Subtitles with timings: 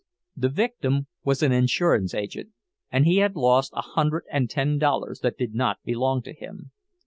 [0.35, 2.53] The victim was an insurance agent,
[2.91, 6.71] and he had lost a hundred and ten dollars that did not belong to him.